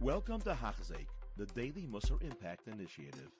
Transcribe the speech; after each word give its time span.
Welcome 0.00 0.40
to 0.42 0.50
Hachzik, 0.50 1.06
the 1.36 1.46
Daily 1.46 1.88
Musar 1.90 2.22
Impact 2.22 2.68
Initiative. 2.68 3.32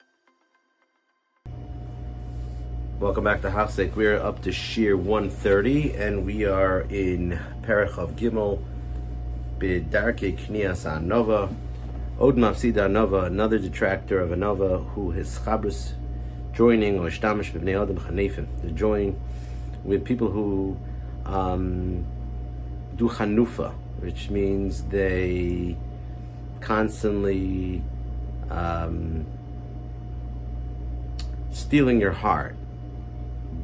Welcome 2.99 3.23
back 3.23 3.43
to 3.43 3.51
Hachzik. 3.51 3.95
We're 3.95 4.19
up 4.19 4.43
to 4.43 4.51
Shiur 4.51 4.97
130, 4.97 5.95
and 5.95 6.27
we 6.27 6.45
are 6.47 6.81
in 6.81 7.39
Perich 7.63 7.95
Gimel, 8.17 8.61
Bidarke 9.61 10.37
Knias 10.37 11.01
Nova, 11.01 11.49
Od 12.19 12.35
Mafsida 12.35 12.91
Nova, 12.91 13.27
another 13.27 13.61
detractor 13.61 14.19
of 14.19 14.31
Anova 14.31 14.85
who 14.95 15.13
Chabrus 15.13 15.93
joining 16.53 16.99
or 16.99 17.09
Shtamish 17.09 17.53
B'nei 17.53 17.81
Adam 17.81 17.99
Chanefim, 17.99 18.63
to 18.63 18.73
join 18.73 19.17
with 19.85 20.05
people 20.05 20.29
who 20.29 20.77
um, 21.25 22.05
do 22.97 23.09
Chanufa, 23.09 23.73
which 24.01 24.29
means 24.29 24.83
they 24.83 25.77
constantly 26.61 27.83
um, 28.51 29.27
stealing 31.51 32.01
your 32.01 32.13
heart 32.13 32.57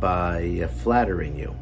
by 0.01 0.61
uh, 0.63 0.69
flattering 0.69 1.39
you. 1.39 1.55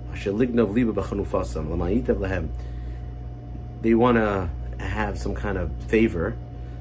They 3.83 3.95
want 3.95 4.17
to 4.17 4.51
have 4.79 5.19
some 5.19 5.35
kind 5.35 5.59
of 5.59 5.71
favor, 5.89 6.37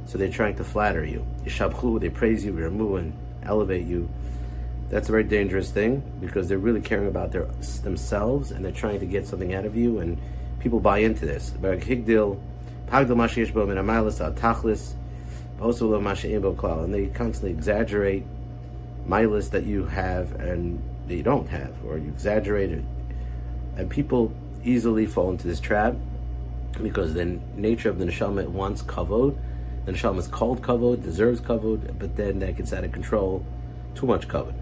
so 0.06 0.18
they're 0.18 0.30
trying 0.30 0.56
to 0.56 0.64
flatter 0.64 1.06
you. 1.06 1.26
They 1.44 2.10
praise 2.10 2.46
you, 2.46 2.52
remove 2.52 3.00
and 3.00 3.14
elevate 3.44 3.86
you. 3.86 4.10
That's 4.90 5.08
a 5.08 5.12
very 5.12 5.24
dangerous 5.24 5.72
thing 5.72 6.04
because 6.20 6.50
they're 6.50 6.58
really 6.58 6.82
caring 6.82 7.08
about 7.08 7.32
their 7.32 7.46
themselves 7.84 8.52
and 8.52 8.66
they're 8.66 8.72
trying 8.72 9.00
to 9.00 9.06
get 9.06 9.26
something 9.26 9.54
out 9.54 9.66
of 9.66 9.76
you, 9.76 10.00
and 10.00 10.20
people 10.60 10.80
buy 10.80 11.00
into 11.00 11.26
this. 11.26 11.52
Pagdal 11.62 12.40
And 12.92 13.10
they 16.94 17.08
constantly 17.08 17.52
exaggerate 17.52 18.24
milas 19.08 19.50
that 19.52 19.64
you 19.66 19.86
have 19.86 20.34
and 20.34 20.84
that 21.08 21.16
you 21.16 21.24
don't 21.24 21.48
have, 21.48 21.74
or 21.86 21.98
you 21.98 22.10
exaggerate 22.10 22.72
it. 22.72 22.84
And 23.78 23.90
people 23.90 24.34
easily 24.66 25.06
fall 25.06 25.30
into 25.32 25.48
this 25.48 25.62
trap 25.62 25.96
because 26.84 27.14
the 27.14 27.40
nature 27.56 27.90
of 27.90 27.98
the 27.98 28.04
neshama 28.06 28.48
wants 28.50 28.84
kavod. 28.84 29.38
The 29.86 29.94
neshama 29.94 30.20
is 30.20 30.28
called 30.28 30.62
kavod, 30.62 31.02
deserves 31.02 31.40
kavod, 31.40 31.98
but 31.98 32.18
then 32.18 32.40
that 32.40 32.58
gets 32.58 32.74
out 32.74 32.84
of 32.84 32.92
control, 32.92 33.46
too 33.96 34.06
much 34.06 34.28
kavod, 34.28 34.54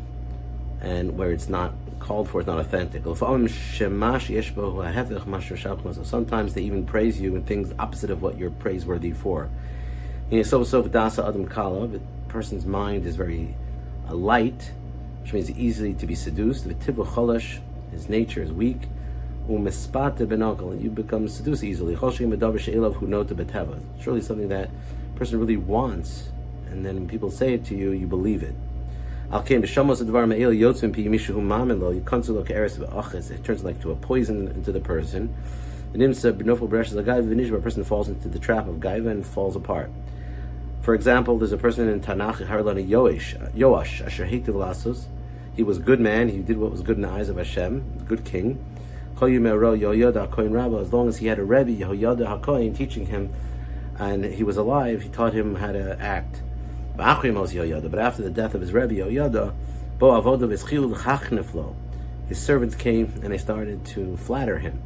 and 0.81 1.17
where 1.17 1.31
it's 1.31 1.49
not 1.49 1.73
called 1.99 2.29
for, 2.29 2.39
it's 2.39 2.47
not 2.47 2.59
authentic. 2.59 3.03
Sometimes 6.05 6.53
they 6.53 6.61
even 6.61 6.85
praise 6.85 7.19
you 7.19 7.35
in 7.35 7.43
things 7.43 7.73
opposite 7.77 8.09
of 8.09 8.21
what 8.21 8.37
you're 8.37 8.51
praiseworthy 8.51 9.11
for. 9.11 9.49
The 10.29 10.41
person's 12.27 12.65
mind 12.65 13.05
is 13.05 13.15
very 13.15 13.55
uh, 14.07 14.13
light, 14.13 14.71
which 15.21 15.33
means 15.33 15.51
easily 15.51 15.93
to 15.95 16.05
be 16.05 16.15
seduced. 16.15 16.65
His 16.65 18.09
nature 18.09 18.41
is 18.41 18.51
weak. 18.51 18.87
And 19.47 19.67
you 20.81 20.89
become 20.91 21.27
seduced 21.27 21.63
easily. 21.63 21.95
Nota 21.95 23.35
beteva. 23.35 23.79
It's 23.97 24.27
something 24.27 24.49
that 24.49 24.69
person 25.15 25.39
really 25.39 25.57
wants, 25.57 26.29
and 26.69 26.85
then 26.85 26.95
when 26.95 27.07
people 27.07 27.31
say 27.31 27.53
it 27.55 27.65
to 27.65 27.75
you, 27.75 27.91
you 27.91 28.07
believe 28.07 28.43
it. 28.43 28.53
Al 29.31 29.43
Kain 29.43 29.61
b'shamos 29.61 30.01
advar 30.01 30.27
me'il 30.27 30.49
yotzim 30.49 30.91
pi 30.91 31.03
mishu 31.03 31.35
mamelo 31.35 31.93
yikonsu 32.01 32.43
ke'eres 32.47 32.79
v'achis. 32.79 33.29
It 33.29 33.43
turns 33.43 33.63
like 33.63 33.79
to 33.81 33.91
a 33.91 33.95
poison 33.95 34.47
into 34.47 34.71
the 34.71 34.79
person. 34.79 35.35
The 35.91 35.99
nimsa 35.99 36.33
b'nofel 36.33 36.67
b'resh 36.67 36.91
lagayv 36.93 37.27
v'nishba. 37.27 37.57
A 37.57 37.61
person 37.61 37.83
falls 37.83 38.09
into 38.09 38.27
the 38.27 38.39
trap 38.39 38.67
of 38.67 38.77
gaiva 38.77 39.11
and 39.11 39.23
falls 39.23 39.55
apart. 39.55 39.91
For 40.81 40.95
example, 40.95 41.37
there's 41.37 41.51
a 41.51 41.57
person 41.57 41.87
in 41.87 42.01
Tanakh, 42.01 42.43
Harlani 42.47 42.89
Yoash, 42.89 43.53
Yoash, 43.53 44.03
Asher 44.03 44.25
Hitiv 44.25 44.55
Lasos. 44.55 45.05
He 45.55 45.61
was 45.61 45.77
a 45.77 45.81
good 45.81 45.99
man. 45.99 46.29
He 46.29 46.39
did 46.39 46.57
what 46.57 46.71
was 46.71 46.81
good 46.81 46.95
in 46.95 47.03
the 47.03 47.09
eyes 47.09 47.29
of 47.29 47.37
Hashem, 47.37 48.05
good 48.07 48.25
king. 48.25 48.57
As 49.21 49.21
long 49.21 51.07
as 51.07 51.17
he 51.17 51.27
had 51.27 51.37
a 51.37 51.43
Rebbe, 51.43 51.71
Yehoyada 51.71 52.41
HaKoyin, 52.41 52.75
teaching 52.75 53.05
him, 53.05 53.29
and 53.99 54.25
he 54.25 54.43
was 54.43 54.57
alive, 54.57 55.03
he 55.03 55.09
taught 55.09 55.33
him 55.33 55.53
how 55.55 55.71
to 55.71 56.01
act. 56.01 56.41
But 56.99 57.99
after 57.99 58.21
the 58.23 58.29
death 58.29 58.53
of 58.53 58.59
his 58.59 58.73
Rebbe 58.73 58.95
Yoyada, 58.95 59.53
his 62.27 62.39
servants 62.41 62.75
came 62.75 63.13
and 63.23 63.31
they 63.31 63.37
started 63.37 63.85
to 63.85 64.17
flatter 64.17 64.59
him. 64.59 64.81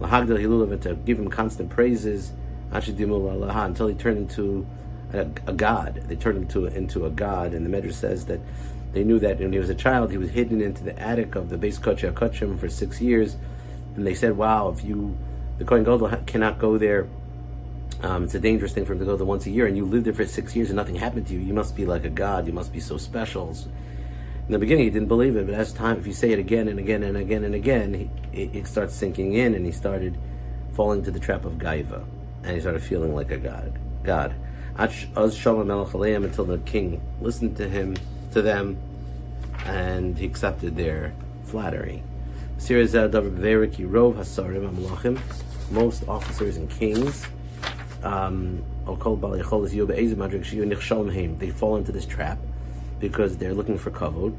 To 0.00 0.98
give 1.04 1.18
him 1.18 1.28
constant 1.28 1.70
praises 1.70 2.32
until 2.70 3.86
he 3.88 3.94
turned 3.94 4.18
into 4.18 4.66
a, 5.12 5.20
a 5.46 5.52
god. 5.52 6.02
They 6.06 6.14
turned 6.14 6.38
him 6.38 6.46
to, 6.48 6.66
into 6.66 7.04
a 7.04 7.10
god, 7.10 7.52
and 7.52 7.66
the 7.66 7.70
Medrash 7.70 7.94
says 7.94 8.26
that 8.26 8.40
they 8.92 9.02
knew 9.02 9.18
that 9.18 9.40
when 9.40 9.52
he 9.52 9.58
was 9.58 9.68
a 9.68 9.74
child, 9.74 10.12
he 10.12 10.18
was 10.18 10.30
hidden 10.30 10.60
into 10.60 10.84
the 10.84 10.96
attic 10.96 11.34
of 11.34 11.48
the 11.50 11.58
base 11.58 11.80
Kocha 11.80 12.12
Kachim 12.12 12.56
for 12.58 12.68
six 12.68 13.00
years, 13.00 13.36
and 13.96 14.06
they 14.06 14.14
said, 14.14 14.36
"Wow, 14.36 14.68
if 14.68 14.84
you, 14.84 15.18
the 15.58 15.64
Kohen 15.64 15.82
Gadol 15.82 16.10
cannot 16.26 16.60
go 16.60 16.78
there 16.78 17.08
um, 18.02 18.24
it's 18.24 18.34
a 18.34 18.40
dangerous 18.40 18.72
thing 18.72 18.84
for 18.84 18.92
him 18.92 18.98
to 18.98 19.04
go 19.04 19.16
there 19.16 19.26
once 19.26 19.46
a 19.46 19.50
year, 19.50 19.66
and 19.66 19.76
you 19.76 19.84
lived 19.84 20.04
there 20.04 20.12
for 20.12 20.26
six 20.26 20.54
years 20.54 20.68
and 20.68 20.76
nothing 20.76 20.96
happened 20.96 21.26
to 21.28 21.34
you. 21.34 21.40
You 21.40 21.54
must 21.54 21.74
be 21.74 21.86
like 21.86 22.04
a 22.04 22.10
god. 22.10 22.46
You 22.46 22.52
must 22.52 22.72
be 22.72 22.80
so 22.80 22.98
special. 22.98 23.56
In 24.46 24.52
the 24.52 24.58
beginning, 24.58 24.84
he 24.84 24.90
didn't 24.90 25.08
believe 25.08 25.34
it, 25.36 25.46
but 25.46 25.54
as 25.54 25.72
time, 25.72 25.98
if 25.98 26.06
you 26.06 26.12
say 26.12 26.30
it 26.30 26.38
again 26.38 26.68
and 26.68 26.78
again 26.78 27.02
and 27.02 27.16
again 27.16 27.42
and 27.42 27.54
again, 27.54 27.94
he, 27.94 28.10
it, 28.32 28.54
it, 28.54 28.66
starts 28.66 28.94
sinking 28.94 29.32
in, 29.32 29.54
and 29.54 29.64
he 29.66 29.72
started 29.72 30.16
falling 30.74 31.00
into 31.00 31.10
the 31.10 31.18
trap 31.18 31.44
of 31.44 31.54
gaiva, 31.54 32.04
and 32.44 32.54
he 32.54 32.60
started 32.60 32.82
feeling 32.82 33.14
like 33.14 33.30
a 33.30 33.38
god. 33.38 33.78
God, 34.04 34.34
until 34.78 36.44
the 36.44 36.58
king 36.64 37.00
listened 37.20 37.56
to 37.56 37.68
him, 37.68 37.96
to 38.32 38.42
them, 38.42 38.76
and 39.64 40.16
he 40.18 40.26
accepted 40.26 40.76
their 40.76 41.12
flattery. 41.44 42.02
Most 45.72 46.06
officers 46.06 46.56
and 46.56 46.70
kings 46.70 47.26
um, 48.06 48.62
they 51.38 51.50
fall 51.50 51.76
into 51.76 51.92
this 51.92 52.06
trap 52.06 52.38
because 53.00 53.36
they're 53.36 53.52
looking 53.52 53.78
for 53.78 53.90
kavod 53.90 54.36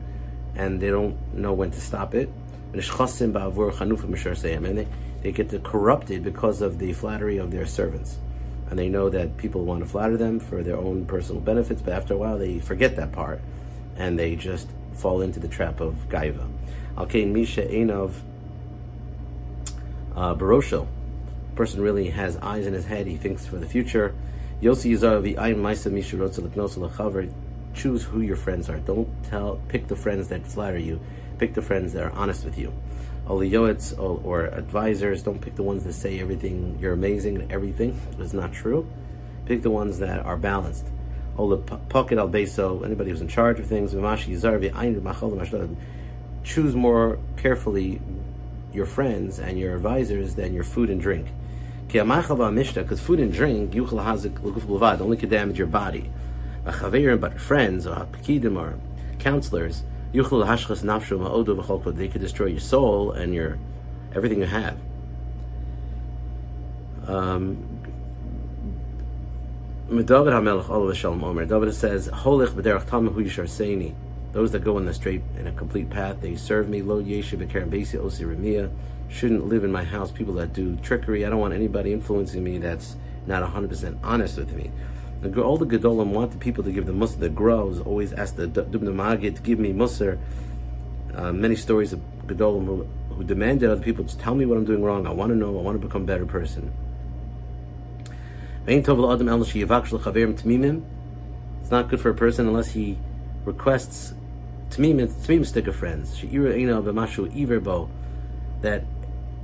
and 0.56 0.82
they 0.82 0.90
don't 0.90 1.16
know 1.34 1.54
when 1.54 1.70
to 1.72 1.82
stop 1.82 2.16
it. 2.16 2.30
And 2.74 4.78
they, 4.78 4.88
they 5.22 5.32
get 5.32 5.64
corrupted 5.64 6.24
because 6.24 6.62
of 6.62 6.80
the 6.80 6.94
flattery 6.94 7.38
of 7.38 7.52
their 7.52 7.66
servants. 7.66 8.18
And 8.70 8.80
they 8.80 8.90
know 8.90 9.10
that 9.10 9.38
people 9.38 9.66
want 9.66 9.82
to 9.82 9.86
flatter 9.86 10.18
them 10.18 10.40
for 10.40 10.64
their 10.64 10.78
own 10.78 11.06
personal 11.06 11.42
benefits, 11.42 11.82
but 11.82 11.94
after 11.94 12.14
a 12.14 12.18
while 12.18 12.38
they 12.38 12.60
forget 12.60 12.96
that 12.96 13.12
part 13.12 13.42
and 13.98 14.18
they 14.18 14.36
just 14.36 14.70
fall 14.94 15.22
into 15.22 15.40
the 15.40 15.48
trap 15.48 15.82
of 15.82 15.96
gaiva. 16.10 16.48
Okay, 16.98 17.26
Misha 17.26 17.64
Einov 17.64 18.14
uh, 20.16 20.36
Barosho 20.36 20.88
person 21.58 21.82
really 21.82 22.12
has 22.12 22.38
eyes 22.38 22.66
in 22.66 22.74
his 22.74 22.86
head, 22.86 23.08
he 23.08 23.18
thinks 23.18 23.46
for 23.46 23.58
the 23.58 23.66
future. 23.66 24.16
Maisa 24.62 25.92
Mishu 25.92 27.34
Choose 27.74 28.04
who 28.04 28.22
your 28.22 28.36
friends 28.36 28.70
are. 28.70 28.78
Don't 28.80 29.10
tell 29.24 29.60
pick 29.68 29.88
the 29.88 29.96
friends 29.96 30.30
that 30.30 30.48
flatter 30.48 30.80
you. 30.80 31.00
Pick 31.38 31.54
the 31.54 31.62
friends 31.62 31.94
that 31.94 32.04
are 32.04 32.12
honest 32.12 32.46
with 32.46 32.58
you. 32.58 32.74
Oliyoetz 33.28 33.98
or 34.00 34.46
advisors, 34.46 35.22
don't 35.22 35.42
pick 35.42 35.56
the 35.56 35.64
ones 35.64 35.84
that 35.84 35.94
say 35.94 36.20
everything 36.20 36.78
you're 36.80 36.94
amazing 36.94 37.42
and 37.42 37.52
everything 37.52 38.00
is 38.20 38.34
not 38.34 38.54
true. 38.54 38.88
Pick 39.46 39.62
the 39.62 39.70
ones 39.70 40.00
that 40.00 40.20
are 40.26 40.38
balanced. 40.38 40.88
Pocket 41.36 42.18
Al 42.18 42.30
Beso, 42.30 42.84
anybody 42.84 43.12
who's 43.12 43.22
in 43.22 43.28
charge 43.28 43.60
of 43.60 43.68
things, 43.68 43.94
choose 46.44 46.76
more 46.76 47.20
carefully 47.36 48.02
your 48.74 48.86
friends 48.86 49.40
and 49.40 49.60
your 49.60 49.76
advisors 49.76 50.36
than 50.36 50.54
your 50.54 50.64
food 50.64 50.90
and 50.90 51.00
drink. 51.00 51.28
Because 51.88 53.00
food 53.00 53.20
and 53.20 53.32
drink, 53.32 53.76
only 53.76 55.18
can 55.18 55.30
damage 55.30 55.58
your 55.58 55.68
body. 55.68 56.10
But 56.64 57.40
friends, 57.40 57.88
or 57.88 58.08
pekidim, 58.12 58.58
or 58.58 58.78
counselors, 59.20 59.84
they 60.12 62.08
could 62.08 62.22
destroy 62.22 62.48
your 62.48 62.60
soul 62.60 63.12
and 63.12 63.34
your 63.34 63.58
everything 64.14 64.40
you 64.40 64.46
have. 64.46 64.78
Um, 67.08 67.58
David 69.90 71.74
says, 71.74 72.10
Holich 72.10 72.50
b'derech 72.50 72.90
hu. 73.14 73.96
Those 74.34 74.52
that 74.52 74.64
go 74.64 74.78
in 74.78 74.86
the 74.86 74.94
straight, 74.94 75.22
and 75.38 75.48
a 75.48 75.52
complete 75.54 75.90
path, 75.90 76.20
they 76.20 76.36
serve 76.36 76.68
me. 76.68 76.82
Lo 76.82 77.02
b'kerem 77.02 77.70
osi 77.70 78.70
shouldn't 79.10 79.48
live 79.48 79.64
in 79.64 79.72
my 79.72 79.84
house 79.84 80.12
people 80.12 80.34
that 80.36 80.54
do 80.54 80.76
trickery. 80.78 81.26
I 81.26 81.30
don't 81.30 81.40
want 81.40 81.54
anybody 81.54 81.94
influencing 81.94 82.44
me 82.44 82.58
that's 82.58 82.96
not 83.26 83.44
100% 83.44 83.98
honest 84.04 84.38
with 84.38 84.52
me. 84.54 84.72
All 85.42 85.58
the 85.58 85.66
Gedolim 85.66 86.08
want 86.08 86.32
the 86.32 86.38
people 86.38 86.64
to 86.64 86.72
give 86.72 86.86
the 86.86 86.92
Musar 86.92 87.20
that 87.20 87.36
grows, 87.36 87.80
always 87.80 88.14
ask 88.14 88.36
the 88.36 88.48
Dubno 88.48 88.94
Magid 88.94 89.36
to 89.36 89.42
give 89.42 89.60
me 89.60 89.74
Musar. 89.74 90.20
Uh, 91.16 91.34
many 91.34 91.56
stories 91.56 91.94
of 91.94 92.02
Gedolim 92.28 92.66
who, 92.66 92.88
who 93.16 93.24
demanded 93.24 93.70
other 93.70 93.82
people, 93.82 94.06
to 94.06 94.18
tell 94.18 94.36
me 94.36 94.46
what 94.46 94.58
I'm 94.58 94.66
doing 94.66 94.84
wrong. 94.84 95.08
I 95.08 95.12
want 95.12 95.32
to 95.32 95.36
know, 95.36 95.58
I 95.58 95.62
want 95.62 95.82
to 95.82 95.86
become 95.86 96.04
a 96.04 96.06
better 96.06 96.26
person. 96.26 96.72
It's 98.68 98.88
not 101.72 101.90
good 101.90 102.00
for 102.00 102.10
a 102.10 102.14
person 102.14 102.48
unless 102.48 102.70
he 102.70 102.98
requests 103.46 104.14
Tamim, 104.70 105.08
Tamim 105.08 105.46
stick 105.46 105.68
of 105.68 105.76
friends. 105.76 106.22
That 108.62 108.84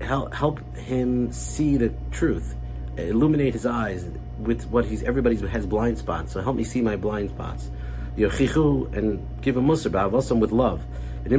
help, 0.02 0.34
help 0.34 0.76
him 0.76 1.32
see 1.32 1.78
the 1.78 1.94
truth, 2.12 2.56
illuminate 2.98 3.54
his 3.54 3.66
eyes 3.66 4.06
with 4.40 4.66
what 4.68 4.86
he's, 4.86 5.04
everybody 5.04 5.36
has 5.48 5.66
blind 5.66 5.98
spots. 5.98 6.32
So 6.34 6.42
help 6.42 6.56
me 6.56 6.64
see 6.64 6.82
my 6.82 6.96
blind 6.96 7.30
spots. 7.32 7.70
Your 8.16 8.30
chichu 8.30 8.94
and 8.96 9.26
give 9.42 9.58
him 9.58 9.66
musar, 9.66 10.40
with 10.40 10.52
love. 10.52 10.84
And 11.26 11.32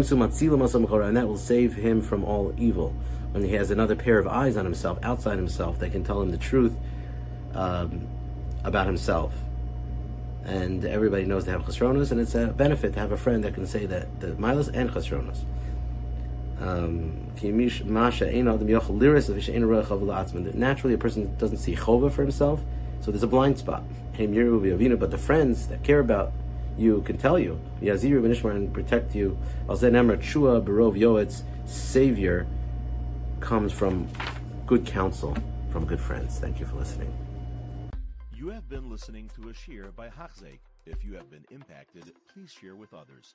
that 1.16 1.28
will 1.28 1.36
save 1.36 1.74
him 1.74 2.00
from 2.00 2.24
all 2.24 2.54
evil. 2.56 2.94
When 3.32 3.44
he 3.44 3.52
has 3.54 3.70
another 3.70 3.96
pair 3.96 4.18
of 4.18 4.26
eyes 4.26 4.56
on 4.56 4.64
himself, 4.64 4.98
outside 5.02 5.36
himself, 5.36 5.78
that 5.80 5.92
can 5.92 6.04
tell 6.04 6.22
him 6.22 6.30
the 6.30 6.38
truth 6.38 6.72
um, 7.52 8.06
about 8.62 8.86
himself. 8.86 9.34
And 10.44 10.84
everybody 10.84 11.24
knows 11.24 11.44
they 11.44 11.52
have 11.52 11.64
chesronos, 11.64 12.12
and 12.12 12.20
it's 12.20 12.34
a 12.34 12.48
benefit 12.48 12.92
to 12.94 13.00
have 13.00 13.12
a 13.12 13.16
friend 13.16 13.42
that 13.44 13.54
can 13.54 13.66
say 13.66 13.86
that 13.86 14.20
the 14.20 14.28
milas 14.28 14.70
and 14.72 14.90
chesronos. 14.90 15.44
Um, 16.60 17.32
naturally, 20.54 20.94
a 20.94 20.98
person 20.98 21.36
doesn't 21.36 21.56
see 21.58 21.74
chova 21.74 22.12
for 22.12 22.22
himself, 22.22 22.60
so 23.00 23.10
there's 23.10 23.22
a 23.22 23.26
blind 23.26 23.58
spot. 23.58 23.82
But 24.16 25.10
the 25.10 25.18
friends 25.18 25.66
that 25.68 25.82
care 25.82 26.00
about 26.00 26.32
you 26.76 27.02
can 27.02 27.18
tell 27.18 27.38
you, 27.38 27.60
and 27.80 28.72
protect 28.72 29.14
you. 29.14 29.38
Savior 31.66 32.46
comes 33.40 33.72
from 33.72 34.08
good 34.66 34.86
counsel, 34.86 35.36
from 35.70 35.86
good 35.86 36.00
friends. 36.00 36.38
Thank 36.38 36.60
you 36.60 36.66
for 36.66 36.76
listening. 36.76 37.12
You 38.34 38.48
have 38.50 38.68
been 38.68 38.90
listening 38.90 39.30
to 39.36 39.48
a 39.48 39.52
shiur 39.52 39.94
by 39.94 40.08
Hachzeik. 40.08 40.60
If 40.86 41.04
you 41.04 41.14
have 41.14 41.30
been 41.30 41.44
impacted, 41.50 42.12
please 42.32 42.52
share 42.52 42.74
with 42.74 42.92
others. 42.92 43.34